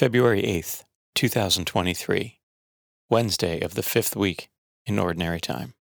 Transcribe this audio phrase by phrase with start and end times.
[0.00, 2.38] February 8th, 2023,
[3.10, 4.48] Wednesday of the fifth week
[4.86, 5.74] in Ordinary Time.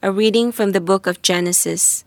[0.00, 2.04] A reading from the book of Genesis.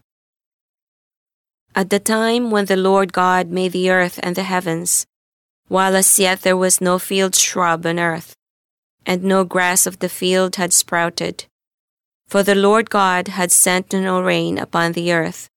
[1.76, 5.06] At the time when the Lord God made the earth and the heavens,
[5.68, 8.34] while as yet there was no field shrub on earth,
[9.06, 11.48] and no grass of the field had sprouted,
[12.30, 15.50] for the Lord God had sent no rain upon the earth,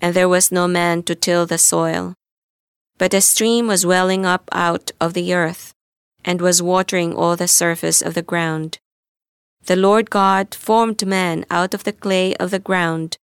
[0.00, 2.14] and there was no man to till the soil.
[2.98, 5.74] But a stream was welling up out of the earth,
[6.24, 8.78] and was watering all the surface of the ground.
[9.66, 13.16] The Lord God formed man out of the clay of the ground,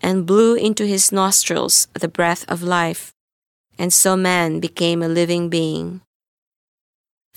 [0.00, 3.12] and blew into his nostrils the breath of life,
[3.78, 6.02] and so man became a living being.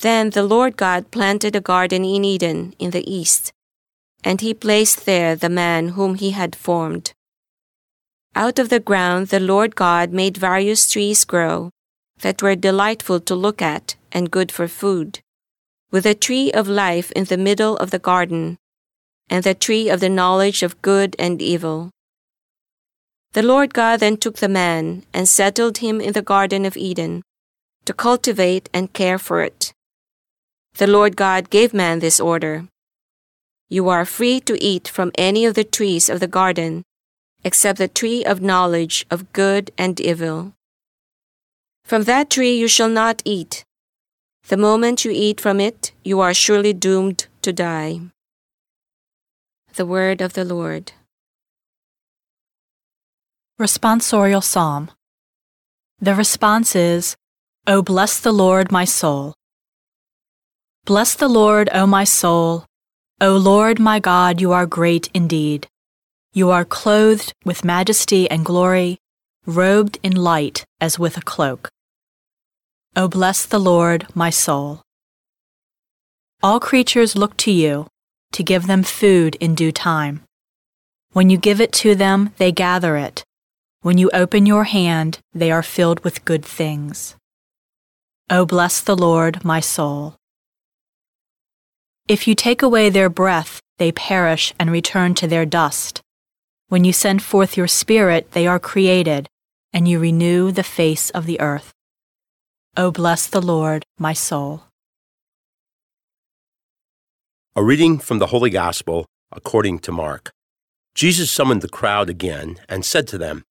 [0.01, 3.53] Then the Lord God planted a garden in Eden in the east,
[4.23, 7.13] and he placed there the man whom he had formed.
[8.35, 11.69] Out of the ground the Lord God made various trees grow
[12.19, 15.19] that were delightful to look at and good for food,
[15.91, 18.57] with a tree of life in the middle of the garden,
[19.29, 21.89] and the tree of the knowledge of good and evil.
[23.33, 27.23] The Lord God then took the man and settled him in the Garden of Eden
[27.85, 29.73] to cultivate and care for it.
[30.75, 32.67] The Lord God gave man this order
[33.69, 36.83] You are free to eat from any of the trees of the garden,
[37.43, 40.53] except the tree of knowledge of good and evil.
[41.83, 43.65] From that tree you shall not eat.
[44.47, 48.01] The moment you eat from it, you are surely doomed to die.
[49.75, 50.93] The Word of the Lord.
[53.59, 54.91] Responsorial Psalm.
[55.99, 57.15] The response is,
[57.67, 59.35] O bless the Lord, my soul.
[60.85, 62.65] Bless the Lord, O my soul.
[63.21, 65.67] O Lord my God, you are great indeed.
[66.33, 68.99] You are clothed with majesty and glory,
[69.45, 71.69] robed in light as with a cloak.
[72.95, 74.81] O bless the Lord, my soul.
[76.41, 77.87] All creatures look to you
[78.31, 80.21] to give them food in due time.
[81.11, 83.25] When you give it to them, they gather it.
[83.81, 87.17] When you open your hand, they are filled with good things.
[88.29, 90.15] O bless the Lord, my soul.
[92.07, 96.01] If you take away their breath, they perish and return to their dust.
[96.71, 99.27] When you send forth your Spirit, they are created,
[99.73, 101.73] and you renew the face of the earth.
[102.77, 104.63] O bless the Lord, my soul.
[107.57, 110.31] A reading from the Holy Gospel according to Mark.
[110.95, 113.43] Jesus summoned the crowd again and said to them,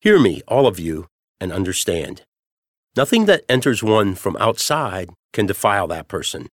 [0.00, 1.08] Hear me, all of you,
[1.40, 2.22] and understand.
[2.96, 6.46] Nothing that enters one from outside can defile that person,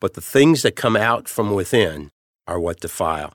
[0.00, 2.10] but the things that come out from within
[2.48, 3.32] are what defile.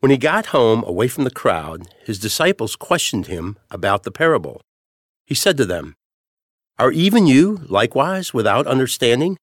[0.00, 4.62] When he got home away from the crowd, his disciples questioned him about the parable.
[5.26, 5.94] He said to them,
[6.78, 9.36] Are even you likewise without understanding?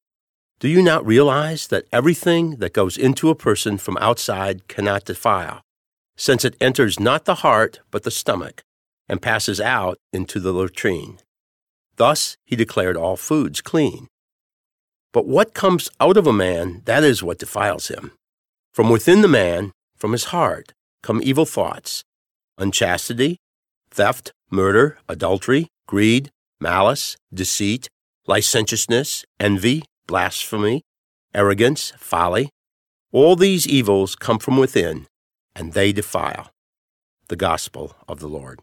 [0.59, 5.62] Do you not realize that everything that goes into a person from outside cannot defile,
[6.16, 8.63] since it enters not the heart but the stomach,
[9.07, 11.19] and passes out into the latrine?
[11.97, 14.07] Thus he declared all foods clean.
[15.13, 18.13] But what comes out of a man, that is what defiles him.
[18.74, 22.03] From within the man, from his heart come evil thoughts,
[22.57, 23.37] unchastity,
[23.91, 27.89] theft, murder, adultery, greed, malice, deceit,
[28.27, 30.81] licentiousness, envy, blasphemy,
[31.33, 32.49] arrogance, folly.
[33.11, 35.07] All these evils come from within,
[35.55, 36.51] and they defile.
[37.29, 38.59] The Gospel of the Lord.